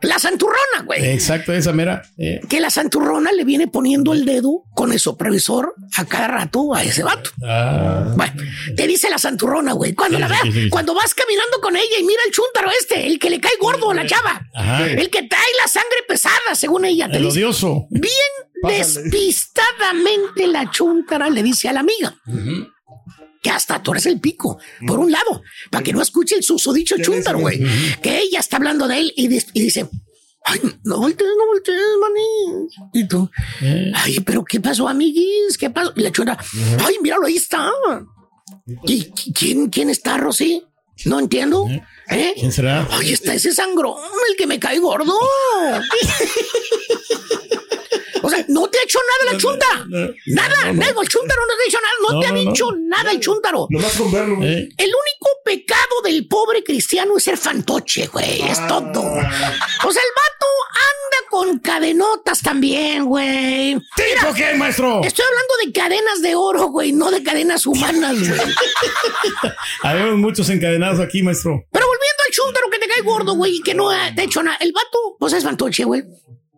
[0.01, 1.05] La santurrona, güey.
[1.05, 2.01] Exacto, esa mera.
[2.17, 2.39] eh.
[2.49, 6.83] Que la santurrona le viene poniendo el dedo con el supervisor a cada rato a
[6.83, 7.29] ese vato.
[7.43, 8.13] Ah.
[8.15, 8.33] Bueno,
[8.75, 9.93] te dice la santurrona, güey.
[9.93, 10.69] Cuando Sí, la veas, sí, sí.
[10.69, 13.91] cuando vas caminando con ella y mira el chúntaro este, el que le cae gordo
[13.91, 14.85] a la chava, Ajá.
[14.87, 17.09] el que trae la sangre pesada, según ella.
[17.09, 17.37] Te El dice.
[17.39, 17.87] odioso.
[17.89, 18.11] Bien
[18.61, 18.77] Pásale.
[19.09, 22.15] despistadamente la chúntara le dice a la amiga.
[23.43, 26.95] Que hasta tú eres el pico, por un lado, para que no escuche el susodicho
[27.01, 27.59] chúntaro, güey.
[28.01, 29.87] Que ella está hablando de él y dice,
[30.45, 32.67] ay, no voltees, no voltees, maní.
[32.93, 33.29] Y tú,
[33.95, 35.57] ay, pero ¿qué pasó, amiguis?
[35.57, 35.93] ¿Qué pasó?
[35.95, 36.43] Y la chúntara,
[36.85, 37.71] ay, míralo, ahí está.
[38.85, 40.63] ¿Y qui- quién, quién está, Rosy?
[41.05, 41.67] No entiendo.
[42.09, 42.33] ¿Eh?
[42.37, 42.87] ¿Quién será?
[42.91, 43.97] Ay, está ese sangrón,
[44.29, 45.13] el que me cae gordo.
[48.23, 49.65] O sea, no te ha hecho nada la chunta.
[50.27, 51.93] Nada, nada, el chúntaro no te ha dicho nada.
[52.01, 52.51] No, No, te ha no, no.
[52.51, 53.67] dicho nada el chúntaro.
[53.69, 54.35] Nomás con verlo.
[54.43, 54.69] Eh.
[54.77, 58.41] El único pecado del pobre cristiano es ser fantoche, güey.
[58.43, 59.01] Es todo.
[59.01, 63.75] O sea, el vato anda con cadenotas también, güey.
[63.95, 65.01] ¿Tipo qué, maestro?
[65.03, 68.39] Estoy hablando de cadenas de oro, güey, no de cadenas humanas, güey.
[69.83, 71.65] Habemos muchos encadenados aquí, maestro.
[71.71, 74.23] Pero volviendo al chúntaro que te cae gordo, güey, y que no ha te ha
[74.25, 74.57] hecho nada.
[74.61, 76.03] El vato, pues es fantoche, güey.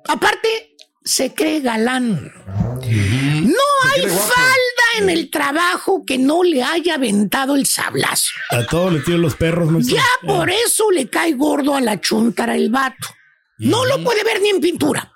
[0.07, 0.72] Aparte,
[1.03, 2.31] se cree galán.
[2.45, 3.63] No
[3.93, 8.31] hay falda en el trabajo que no le haya aventado el sablazo.
[8.51, 9.69] A todos le tiro los perros.
[9.87, 13.09] Ya por eso le cae gordo a la chuntara el vato.
[13.57, 15.13] No lo puede ver ni en pintura.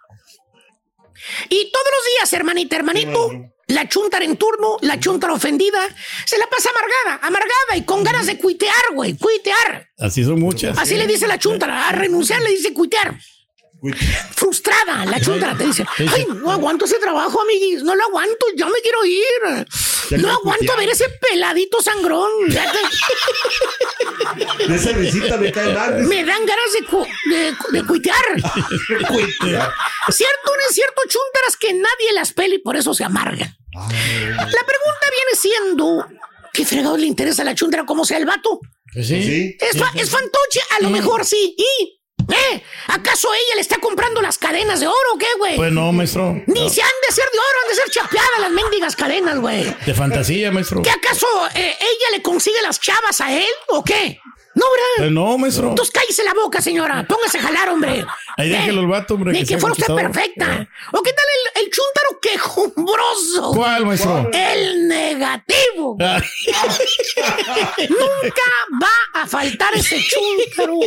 [1.50, 3.32] Y todos los días, hermanita, hermanito,
[3.68, 5.80] la chuntara en turno, la chuntara ofendida,
[6.26, 9.90] se la pasa amargada, amargada y con ganas de cuitear, güey, cuitear.
[9.98, 10.78] Así son muchas.
[10.78, 13.20] Así le dice la chuntara, a renunciar le dice cuitear.
[14.36, 18.66] Frustrada, la chuntara te dice, ay, no aguanto ese trabajo, amiguis, no lo aguanto, ya
[18.66, 19.68] me quiero ir.
[20.22, 22.30] No aguanto ver ese peladito sangrón.
[24.68, 26.04] De esa risita me cae mal.
[26.04, 28.24] me dan ganas de, cu- de, de cuitear.
[28.42, 33.56] Cierto o no es cierto, chuntaras, que nadie las pela y por eso se amargan.
[33.74, 36.08] La pregunta viene siendo,
[36.54, 38.60] ¿qué fregado le interesa a la chuntara como sea el vato?
[38.94, 39.58] sí.
[39.60, 40.62] ¿Es, fa- es fantoche?
[40.78, 41.56] A lo mejor sí.
[41.58, 41.97] ¿Y?
[42.30, 42.64] ¿Eh?
[42.88, 45.56] ¿Acaso ella le está comprando las cadenas de oro o qué, güey?
[45.56, 46.34] Pues no, maestro.
[46.48, 49.76] Ni se han de ser de oro, han de ser chapeadas las mendigas cadenas, güey.
[49.86, 50.82] De fantasía, maestro.
[50.82, 54.20] ¿Qué acaso eh, ella le consigue las chavas a él o qué?
[54.58, 54.94] No, ¿verdad?
[54.98, 55.70] Pues no, maestro.
[55.70, 57.06] Entonces cállese la boca, señora.
[57.08, 58.04] Póngase a jalar, hombre.
[58.38, 59.32] Ahí déjelo el vato, hombre.
[59.34, 60.68] Ni que fuera usted perfecta.
[60.94, 63.52] ¿O qué tal el, el chúntaro quejumbroso?
[63.54, 64.30] ¿Cuál, maestro?
[64.34, 65.98] El negativo.
[66.10, 66.22] Ah.
[67.90, 68.50] Nunca
[68.82, 70.80] va a faltar ese chúntaro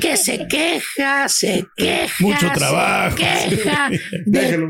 [0.00, 2.14] que se queja, se queja.
[2.20, 3.16] Mucho se trabajo.
[3.16, 4.68] queja de Déjelo.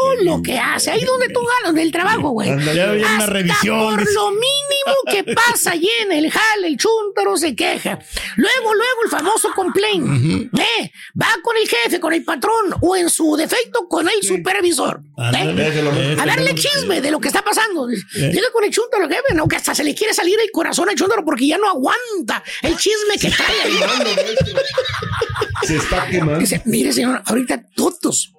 [0.00, 0.90] Todo lo que hace.
[0.90, 2.50] Ahí donde tú ganas del trabajo, güey.
[2.50, 4.12] Hasta revisión, Por dice.
[4.14, 7.98] lo mínimo que pasa allí en el jale, el chúntaro se queja.
[8.36, 10.52] Luego, luego el famoso complaint.
[10.58, 10.92] ¿Eh?
[11.20, 15.00] Va con el jefe, con el patrón o en su defecto con el supervisor.
[15.34, 16.16] ¿eh?
[16.18, 17.88] A darle chisme de lo que está pasando.
[17.88, 20.94] Llega con el chúntaro, jefe, no, que hasta se le quiere salir el corazón al
[20.96, 23.80] chúntaro porque ya no aguanta el chisme que trae ahí.
[25.66, 26.38] Se está quemando.
[26.40, 28.32] Dice, mire, señor, ahorita todos,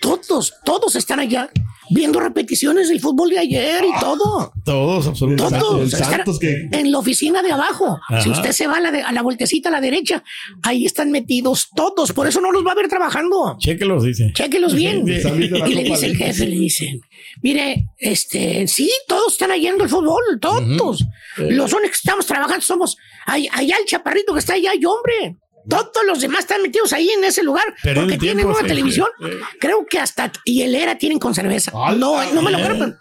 [0.00, 1.50] todos, todos están allá
[1.90, 4.52] viendo repeticiones del fútbol de ayer y todo.
[4.64, 5.58] Todos, absolutamente.
[5.58, 5.80] Todos.
[5.80, 7.98] El Están Santos que- En la oficina de abajo.
[8.08, 8.20] Ajá.
[8.20, 10.22] Si usted se va a la, de- a la vueltecita a la derecha,
[10.62, 12.12] ahí están metidos todos.
[12.12, 13.56] Por eso no los va a ver trabajando.
[13.58, 14.30] Chéquelos, dice.
[14.34, 15.06] Chéquelos bien.
[15.06, 15.28] Sí, sí.
[15.66, 17.00] Y le dice el jefe, le dice,
[17.42, 21.04] mire, este, sí, todos están yendo al fútbol, todos.
[21.38, 25.36] Los únicos que estamos trabajando somos, ahí- allá el chaparrito que está allá, y hombre.
[25.68, 29.08] Todos los demás están metidos ahí en ese lugar porque tienen una televisión.
[29.20, 29.26] sí.
[29.60, 31.72] Creo que hasta y el era tienen con cerveza.
[31.72, 32.78] No, no me lo creo.
[32.78, 32.94] pero-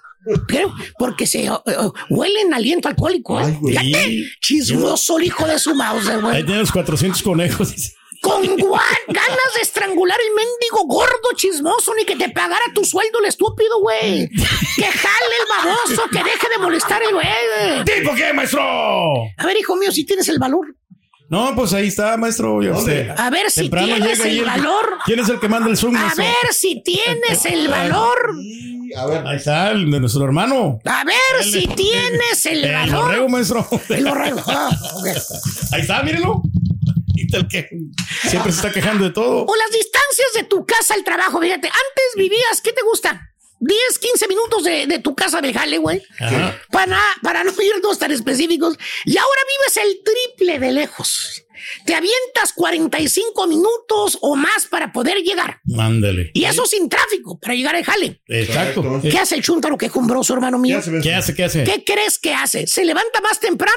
[0.46, 1.76] Creo, porque se eh, eh,
[2.10, 3.40] huelen aliento alcohólico.
[3.40, 3.46] ¿eh?
[3.46, 3.58] Ay.
[3.94, 6.44] Fíjate, chismoso el hijo de su mouse, Ahí güey.
[6.44, 7.74] tiene los 400 conejos.
[8.22, 13.26] Con ganas de estrangular el mendigo gordo chismoso, ni que te pagara tu sueldo el
[13.26, 14.28] estúpido, güey.
[14.28, 17.86] Que jale el baboso, que deje de molestar el güey.
[17.86, 18.62] ¿Tipo qué, maestro?
[18.64, 20.76] A ver, hijo mío, si tienes el valor.
[21.30, 22.62] No, pues ahí está, maestro.
[22.64, 23.10] Ya usted.
[23.18, 24.98] A ver si Temprano tienes el valor.
[25.06, 25.96] ¿Quién es el que manda el Zoom?
[25.96, 26.24] A maestro?
[26.24, 28.36] ver si tienes el valor.
[28.98, 29.28] A ver.
[29.28, 30.80] Ahí está, el de nuestro hermano.
[30.86, 33.04] A ver si tienes el El valor.
[33.06, 33.68] borrego, maestro.
[33.90, 34.42] El borrego.
[34.48, 35.08] Ah, ok.
[35.74, 36.42] Ahí está, mírenlo.
[37.50, 37.68] Que
[38.30, 39.44] siempre se está quejando de todo.
[39.46, 41.68] O las distancias de tu casa al trabajo, fíjate.
[41.68, 43.30] Antes vivías, ¿qué te gusta?
[43.60, 46.04] 10, 15 minutos de, de tu casa de jale, güey.
[46.72, 48.78] Para, para no irnos tan específicos.
[49.06, 51.44] Y ahora vives el triple de lejos.
[51.86, 55.60] Te avientas 45 minutos o más para poder llegar.
[55.66, 56.32] Mándale.
[56.34, 58.22] Y eso sin tráfico, para llegar al jale.
[58.28, 59.00] Exacto.
[59.02, 60.80] ¿Qué hace el chúntaro quejumbroso, hermano mío?
[61.02, 61.64] ¿Qué hace, ¿Qué hace?
[61.64, 61.64] ¿Qué hace?
[61.64, 62.68] ¿Qué crees que hace?
[62.68, 63.74] ¿Se levanta más temprano?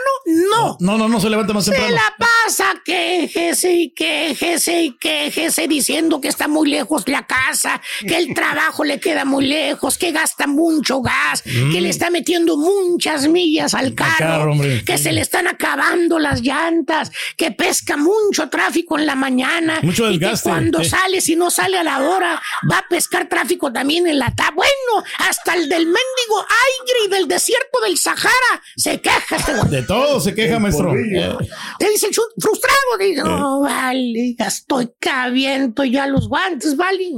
[0.51, 0.77] No.
[0.81, 1.95] No, no, no se levanta más Se temprano.
[1.95, 8.17] la pasa quejese y quejese y quejese diciendo que está muy lejos la casa, que
[8.17, 13.29] el trabajo le queda muy lejos, que gasta mucho gas, que le está metiendo muchas
[13.29, 14.85] millas al carro, carro, hombre.
[14.85, 20.11] que se le están acabando las llantas, que pesca mucho tráfico en la mañana Mucho
[20.11, 20.91] y que desgaste, cuando sí.
[20.91, 24.55] sale, si no sale a la hora, va a pescar tráfico también en la tarde.
[24.57, 29.71] Bueno, hasta el del mendigo aire y del desierto del Sahara se queja este güey.
[29.71, 30.89] De todo se queja, maestro.
[30.89, 31.41] porrillo.
[31.41, 37.11] Eh, Te dice el frustrado, dice, no, vale, ya estoy cabiendo ya los guantes, vale.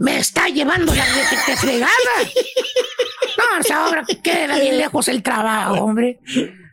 [0.00, 1.04] Me está llevando la
[1.46, 1.88] te fregada.
[3.36, 6.20] No, o sea, ahora queda bien lejos el trabajo, hombre.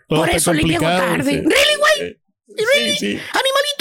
[0.07, 1.23] todo Por eso le llego tarde.
[1.23, 1.37] sí.
[1.37, 2.20] ¿Really, güey?
[2.57, 2.95] ¿Really?
[2.97, 3.07] sí.
[3.07, 3.80] Animalito, cuando fuiste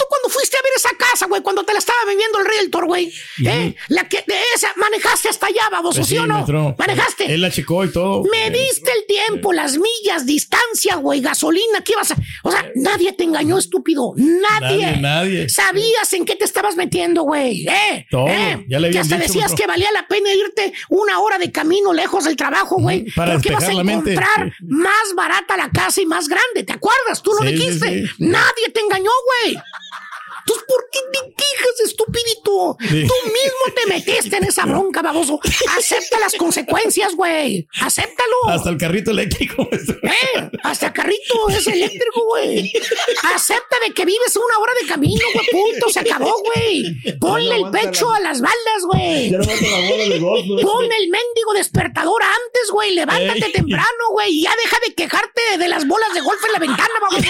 [0.61, 3.13] ver esa casa, güey, cuando te la estaba viviendo el realtor, güey.
[3.45, 3.75] ¿eh?
[3.89, 6.45] La que de esa manejaste hasta allá, baboso, Pues ¿sí o no?
[6.77, 7.33] ¿Manejaste?
[7.33, 8.23] Él la checó y todo.
[8.31, 12.15] Me diste el tiempo, las millas, distancia, güey, gasolina, ¿qué ibas a...?
[12.43, 14.13] O sea, nadie te engañó, estúpido.
[14.15, 14.85] Nadie.
[14.85, 15.49] Nadie, nadie.
[15.49, 17.67] Sabías en qué te estabas metiendo, güey.
[17.67, 18.07] ¿Eh?
[18.09, 18.27] Todo.
[18.27, 18.65] ¿Eh?
[18.67, 21.93] Ya le Que hasta dicho, decías que valía la pena irte una hora de camino
[21.93, 23.05] lejos del trabajo, güey.
[23.15, 24.13] para porque ibas a mente.
[24.13, 26.63] encontrar más barata la casa y más grande.
[26.63, 27.21] ¿Te acuerdas?
[27.21, 28.07] Tú lo Sí, sí, dijiste.
[28.07, 28.13] sí.
[28.19, 29.11] Nadie te engañó,
[29.43, 29.55] güey.
[30.45, 32.77] Entonces, ¿por qué te quejas, estupidito?
[32.81, 33.07] Sí.
[33.07, 35.39] Tú mismo te metiste en esa bronca, baboso.
[35.77, 37.67] Acepta las consecuencias, güey.
[37.79, 38.35] Acéptalo.
[38.49, 39.67] Hasta el carrito eléctrico.
[39.71, 42.71] Eh, hasta carrito es eléctrico, güey.
[43.33, 45.47] Acepta de que vives una hora de camino, güey.
[45.51, 47.17] Punto, se acabó, güey.
[47.19, 49.31] Ponle el pecho a las balas, güey.
[49.31, 50.61] Ya no aguanta la bola de golf, ¿no?
[50.61, 52.93] Pon el mendigo despertador antes, güey.
[52.95, 53.51] Levántate Ey.
[53.51, 54.31] temprano, güey.
[54.31, 57.25] Y ya deja de quejarte de las bolas de golf en la ventana, vamos.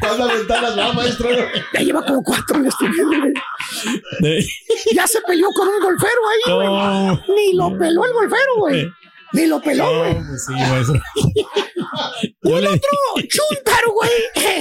[0.00, 1.23] ¿Cuántas ventanas va, maestro?
[1.72, 3.32] Ya lleva como cuatro en este video, güey.
[4.94, 6.68] Ya se peleó con un golfero ahí, güey.
[6.68, 7.24] No.
[7.34, 8.92] Ni lo peló el golfero, güey.
[9.34, 10.14] Ni lo peló, güey.
[10.46, 10.52] sí,
[12.42, 12.90] Un le- otro
[13.28, 14.10] chúntaro, güey.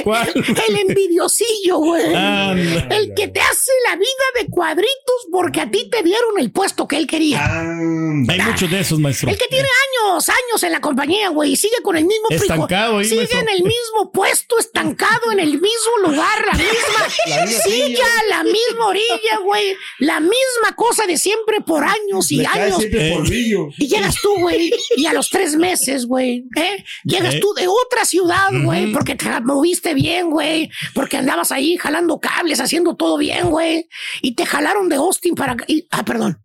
[0.03, 0.31] ¿Cuál?
[0.67, 2.05] El envidiosillo, güey.
[2.13, 6.87] El que te hace la vida de cuadritos porque a ti te dieron el puesto
[6.87, 7.43] que él quería.
[7.45, 9.29] Hay muchos de esos, maestro.
[9.29, 9.67] El que tiene
[10.07, 13.39] años, años en la compañía, güey, y sigue con el mismo Estancado ahí, Sigue maestro.
[13.39, 18.43] en el mismo puesto, estancado en el mismo lugar, la misma La misma silla, la
[18.43, 19.75] misma orilla, güey.
[19.99, 22.77] La misma cosa de siempre por años y Le cae años.
[22.79, 23.13] siempre Eh.
[23.15, 23.67] polvillo.
[23.77, 24.62] Y llegas tú, güey,
[24.97, 26.83] y a los tres meses, güey, ¿eh?
[27.03, 27.39] Llegas Eh.
[27.39, 32.59] tú de otra ciudad, güey, porque te moviste bien, güey, porque andabas ahí jalando cables,
[32.59, 33.87] haciendo todo bien, güey,
[34.21, 35.55] y te jalaron de Austin para...
[35.67, 36.37] y- ah, perdón.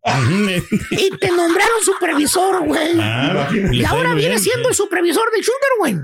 [0.90, 2.98] Y te nombraron supervisor, güey.
[3.00, 5.96] Ah, y ahora viene bien, siendo el supervisor del chúntaro, güey.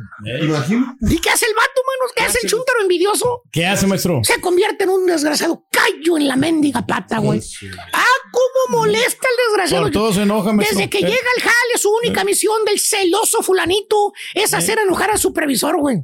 [1.15, 2.12] ¿Y qué hace el vato, manos?
[2.15, 3.43] ¿Qué hace el chúntaro envidioso?
[3.53, 4.21] ¿Qué hace, maestro?
[4.23, 7.41] Se convierte en un desgraciado callo en la mendiga pata, güey.
[7.93, 8.05] Ah,
[8.35, 9.85] cómo molesta el desgraciado.
[9.85, 10.78] Por todo se enoja, maestro.
[10.78, 11.03] Desde que Eh.
[11.03, 15.99] llega el jale, su única misión del celoso fulanito es hacer enojar al supervisor, güey.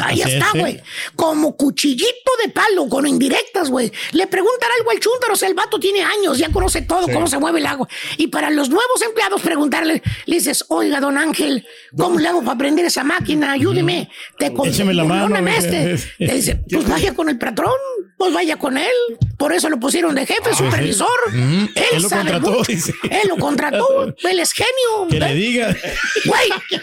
[0.00, 0.82] Ahí está, es, güey.
[1.16, 3.90] Como cuchillito de palo, con indirectas, güey.
[4.12, 7.26] Le preguntan algo al chúntaro, o sea, el vato tiene años, ya conoce todo, cómo
[7.26, 7.88] se mueve el agua.
[8.16, 11.66] Y para los nuevos empleados preguntarle, le dices, oiga, don Ángel,
[11.96, 13.52] ¿cómo le hago para prender esa máquina?
[13.52, 14.10] Ayúdeme.
[14.38, 15.98] Te Écheme la no mano, meste.
[16.18, 17.72] Le dice, pues vaya con el patrón,
[18.16, 18.92] pues vaya con él.
[19.38, 21.08] Por eso lo pusieron de jefe, supervisor.
[21.28, 21.38] Ujú.
[21.38, 22.92] Él, Él lo sabe contrató, dice.
[23.10, 24.14] Él lo contrató.
[24.28, 25.08] Él es genio.
[25.08, 25.76] Que le diga.
[26.24, 26.80] Güey,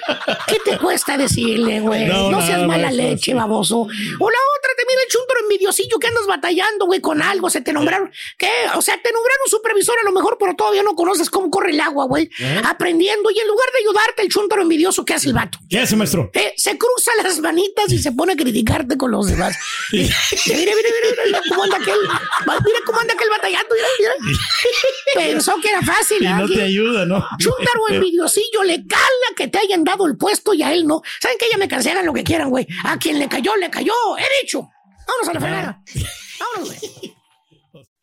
[0.48, 2.06] ¿qué te cuesta decirle, güey?
[2.06, 3.82] No, No, seas nada, mala leche, baboso.
[3.82, 7.62] O la otra, te mira el chuntaro envidiosillo que andas batallando, güey, con algo, se
[7.62, 8.12] te nombraron.
[8.38, 8.50] ¿Qué?
[8.76, 11.80] O sea, te nombraron supervisor a lo mejor, pero todavía no conoces cómo corre el
[11.80, 12.30] agua, güey.
[12.64, 13.30] Aprendiendo.
[13.32, 15.60] Y en lugar de ayudarte, el chuntaro envidioso, ¿qué hace el vato?
[15.70, 16.32] ¿Qué hace, maestro?
[16.34, 19.56] Eh, se cruza las manitas y se pone a criticarte con los demás.
[19.92, 20.16] Mira,
[20.48, 21.05] mira cómo
[21.66, 22.00] anda aquel.
[22.66, 23.76] Mira cómo anda aquel batallando.
[23.76, 24.40] Mira, mira.
[25.16, 26.24] Pensó que era fácil.
[26.24, 26.48] Y no ¿ah?
[26.48, 27.26] te ayuda, ¿no?
[27.38, 31.02] Chúntaro envidiosillo, le cala que te hayan dado el puesto y a él no.
[31.20, 32.68] ¿Saben que Ya me cansé, hagan lo que quieran, güey.
[32.84, 33.94] A quien le cayó, le cayó.
[34.18, 34.70] He dicho.
[35.08, 35.82] Vámonos a la fregada.
[36.40, 37.15] Vámonos, güey.